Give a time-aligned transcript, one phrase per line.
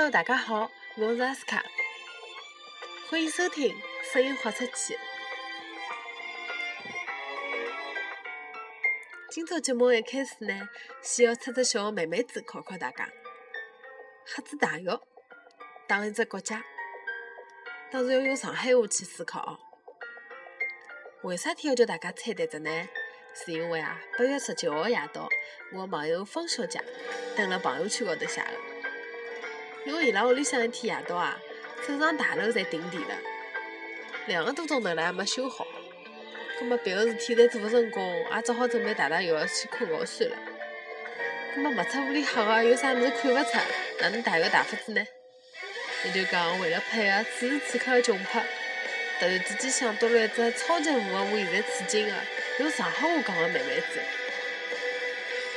[0.00, 1.60] Hello，大家好，我是阿斯卡，
[3.10, 3.74] 欢迎收听
[4.12, 4.96] 声音豁出去。
[9.28, 10.68] 今朝节目一开始呢，
[11.02, 13.08] 先要出只小妹妹子考考大家。
[14.24, 15.00] 黑子大学
[15.88, 16.64] 当一只国家，
[17.90, 19.58] 当然要用上海话去思考哦。
[21.24, 22.70] 为啥体要叫大家猜对子呢？
[23.34, 25.28] 是因为啊，八月十九号夜到，
[25.74, 26.80] 我朋友方小姐
[27.36, 28.77] 登了朋友圈高头写的。
[29.88, 31.40] 因为伊拉屋里向一天夜到啊，
[31.86, 33.16] 整幢大楼侪停电了，
[34.26, 35.66] 两个多钟头了还没修好，
[36.60, 40.36] 葛末别个事体侪做勿成功，也只好准备大大又要去困觉算了。
[41.54, 43.58] 葛末没出屋里黑个，有啥物事看勿出，
[44.02, 45.02] 哪能大摇大法子呢？
[46.04, 48.42] 伊就讲，为了配合此时此刻的窘迫，
[49.18, 52.14] 突然之间想到了一只超级符合我现在处境的
[52.58, 53.98] 用上海话讲的妹妹子，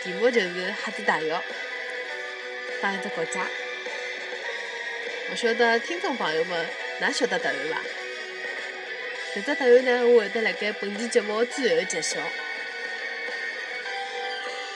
[0.02, 1.38] 题目就是黑子大学
[2.82, 3.46] 当一只国家。
[5.32, 6.66] 勿晓得听众朋友们，
[7.00, 7.82] 哪晓得答案伐？
[9.34, 12.20] 搿只答案呢，我会得辣盖本期节目最后揭晓。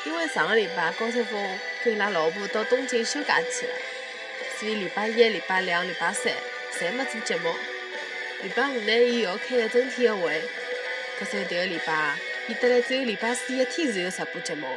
[0.05, 3.73] 因为上个礼拜高山峰跟伊拉老婆到东京休假去了，
[4.57, 6.31] 所以礼拜一、礼拜两、礼拜三
[6.79, 7.53] 侪没做节目。
[8.41, 10.41] 礼拜五呢，伊要开一整天个会，
[11.19, 12.17] 搿所以迭个礼拜，
[12.47, 14.75] 伊得来只有礼拜四一天是有直播节目个。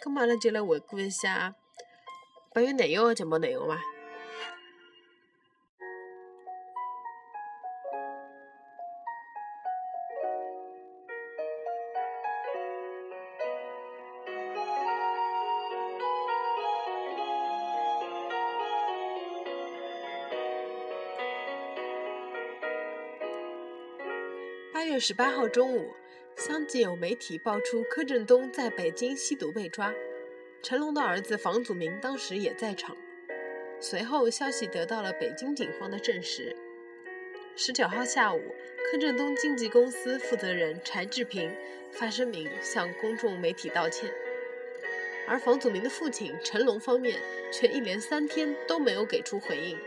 [0.00, 1.56] 葛末阿拉就来回顾一下
[2.54, 3.76] 八月廿一号节目内容伐？
[24.90, 25.94] 月十八号中午，
[26.36, 29.94] 相继有媒体爆出柯震东在北京吸毒被抓，
[30.64, 32.96] 成龙的儿子房祖名当时也在场。
[33.78, 36.56] 随后，消息得到了北京警方的证实。
[37.54, 38.40] 十九号下午，
[38.90, 41.54] 柯震东经纪公司负责人柴智屏
[41.92, 44.12] 发声明向公众媒体道歉，
[45.24, 47.20] 而房祖名的父亲成龙方面
[47.52, 49.78] 却一连三天都没有给出回应。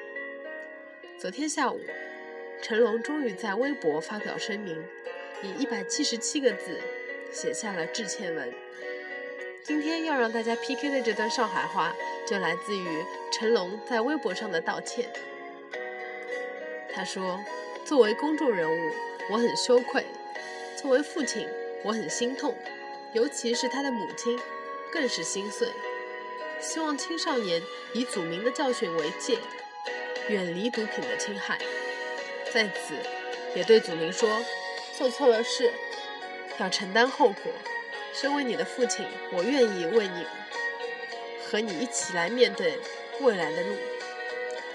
[1.17, 1.81] 昨天下午。
[2.63, 4.81] 成龙终于在微博发表声明，
[5.41, 6.79] 以一百七十七个字
[7.29, 8.53] 写下了致歉文。
[9.61, 11.93] 今天要让大家 PK 的这段上海话，
[12.25, 13.03] 就来自于
[13.33, 15.11] 成龙在微博上的道歉。
[16.89, 17.37] 他说
[17.83, 18.91] ：“作为公众人物，
[19.29, 20.01] 我很羞愧；
[20.81, 21.49] 作为父亲，
[21.83, 22.55] 我很心痛，
[23.11, 24.39] 尤其是他的母亲，
[24.89, 25.67] 更是心碎。
[26.61, 27.61] 希望青少年
[27.93, 29.37] 以祖名的教训为戒，
[30.29, 31.59] 远离毒品的侵害。”
[32.53, 32.93] 在此，
[33.55, 34.29] 也对祖明说：
[34.95, 35.73] 做错了事
[36.59, 37.51] 要承担后果。
[38.13, 40.23] 身为你的父亲，我愿意为你
[41.49, 42.77] 和你一起来面对
[43.21, 43.75] 未来的路。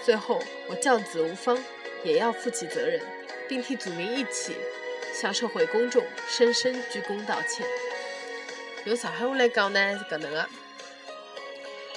[0.05, 1.57] 最后，我教子无方，
[2.03, 3.01] 也要负起责任，
[3.47, 4.57] 并替祖明一起
[5.15, 7.65] 向社会公众深深鞠躬道歉。
[8.87, 10.49] 用上海话来讲呢，是搿能个：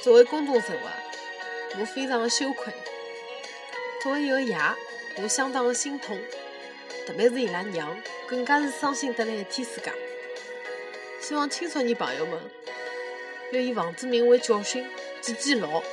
[0.03, 2.71] 作为公众人物，我非常的羞愧。
[4.03, 4.55] 作为一个爷。
[5.17, 6.17] 我相当的心痛，
[7.05, 7.95] 特别是伊拉娘，
[8.27, 9.91] 更加是伤心得来一天世界。
[11.19, 12.39] 希望青少年朋友们
[13.51, 14.87] 要以房子名为教训，
[15.19, 15.83] 记记牢，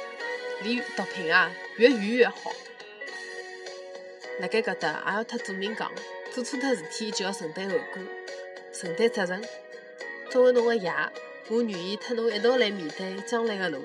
[0.62, 2.52] 离毒品啊越远越好。
[4.38, 5.92] 辣盖搿搭也要特祖名讲，
[6.32, 8.02] 做错脱事体就要承担后果，
[8.72, 9.42] 承担责任。
[10.30, 10.92] 作为侬个爷，
[11.48, 13.82] 我愿意特侬一道来面对将来的路。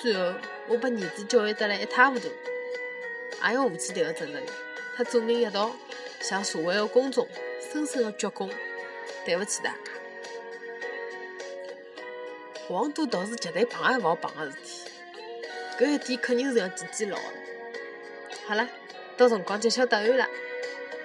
[0.00, 0.34] 最后，
[0.68, 2.28] 我把儿子教育得来一塌糊涂。
[3.46, 4.42] 也要负起迭个责任，
[4.96, 5.70] 和祖名一道
[6.20, 7.26] 向社会的公众
[7.60, 8.50] 深深的鞠躬。
[9.24, 9.76] 对不起大家，
[12.66, 14.90] 黄赌毒是绝对碰也勿好碰的事体，
[15.78, 17.22] 搿一点肯定是要记记牢的。
[18.46, 18.68] 好了，
[19.16, 20.28] 到辰光揭晓答案了。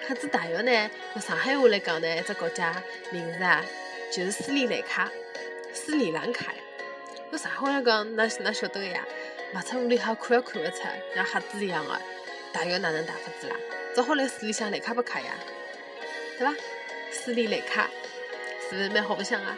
[0.07, 2.81] 黑子大学呢，用上海话来讲呢，一只国家
[3.11, 3.63] 名字啊，
[4.11, 5.09] 就是斯里兰卡，
[5.73, 6.59] 斯里兰卡呀。
[7.31, 9.05] 用上海话来讲，那那晓得个呀，
[9.53, 10.83] 勿出屋里黑看也看勿出，
[11.15, 12.01] 像瞎子一样的。
[12.51, 13.55] 大学哪能打法子啦？
[13.95, 15.33] 只好来水里向来卡不卡呀？
[16.37, 16.53] 对伐？
[17.11, 17.89] 水里来卡，
[18.69, 19.57] 是勿是蛮好白相啊？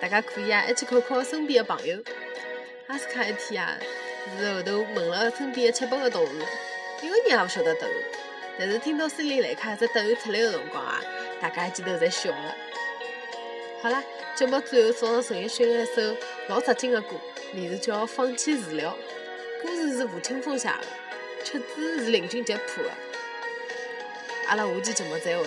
[0.00, 1.98] 大家可以啊，一起考考身边的朋友。
[2.88, 3.78] 阿斯卡一天啊，
[4.38, 6.32] 是后头问了身边的七八个同事，
[7.02, 7.92] 一个人也勿晓得答案。
[8.58, 11.00] 但是听到水里来卡只答案出来的辰光啊，
[11.40, 12.54] 大家一记头侪笑了。
[13.82, 14.02] 好啦，
[14.34, 16.16] 节目最后送上陈奕迅一首
[16.48, 17.16] 老扎劲的歌，
[17.52, 18.96] 名字叫《放弃治疗》，
[19.62, 20.80] 歌词是吴青峰写的。
[21.44, 22.90] 曲子是林俊杰谱的，
[24.48, 25.44] 阿拉下期节目再会。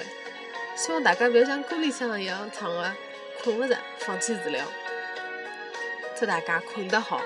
[0.76, 2.96] 希望大家不要像歌里向一样唱的
[3.44, 4.66] 困勿着，放弃治疗。
[6.20, 7.22] 祝大家困得好。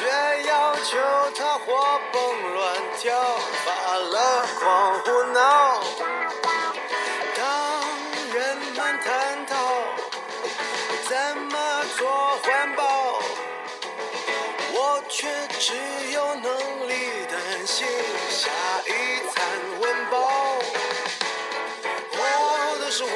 [0.00, 0.06] 却
[0.48, 0.96] 要求
[1.36, 3.14] 他活蹦乱跳，
[3.66, 5.82] 发了狂胡闹。
[7.36, 7.44] 当
[8.32, 9.54] 人们探讨
[11.06, 12.08] 怎么做
[12.42, 13.18] 环保，
[14.72, 15.74] 我却只
[16.12, 17.86] 有能力担心
[18.30, 18.50] 下
[18.86, 18.90] 一
[19.28, 19.36] 餐
[19.80, 20.16] 温饱。
[22.12, 23.14] 我的生活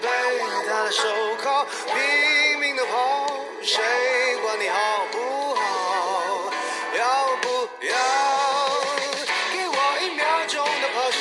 [0.00, 0.06] 被
[0.68, 1.02] 他的手
[1.42, 3.26] 铐拼命的跑，
[3.60, 3.82] 谁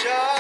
[0.06, 0.35] 的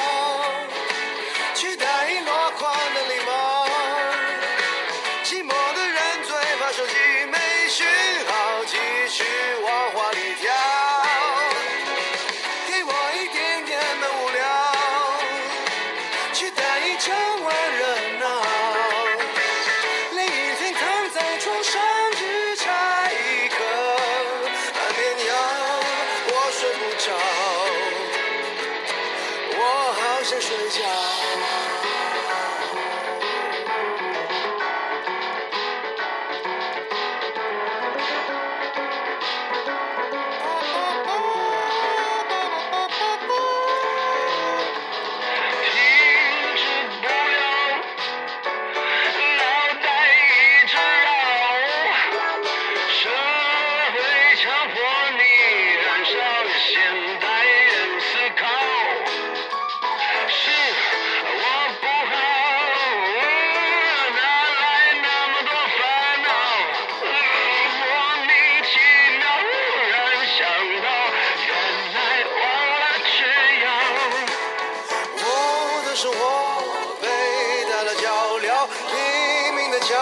[54.45, 54.77] 会强迫
[55.17, 55.21] 你
[55.81, 56.13] 燃烧
[56.59, 56.69] 现
[57.19, 58.05] 代人思
[58.37, 58.45] 考，
[60.29, 60.41] 是
[61.33, 61.41] 我
[61.81, 62.13] 不好，
[64.13, 64.21] 哪
[64.61, 64.63] 来
[65.01, 65.81] 那么多烦
[66.21, 66.29] 恼？
[67.79, 67.83] 莫
[68.21, 68.29] 名
[68.65, 68.73] 其
[69.17, 69.25] 妙，
[69.91, 69.93] 然
[70.37, 70.37] 想
[70.83, 70.87] 到，
[71.47, 71.49] 原
[71.95, 71.97] 来
[72.37, 72.41] 忘
[72.79, 73.13] 了吃
[73.63, 73.65] 药。
[75.17, 75.25] 我
[75.87, 76.21] 的生活
[77.01, 77.03] 被
[77.71, 78.05] 他的脚
[78.37, 78.45] 镣
[78.91, 78.93] 拼
[79.55, 79.95] 命的敲，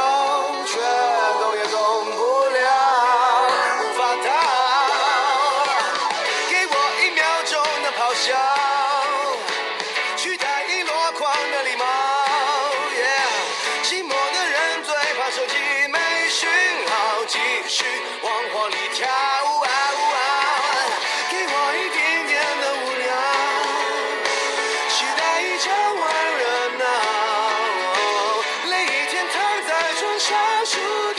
[30.14, 31.13] 躺在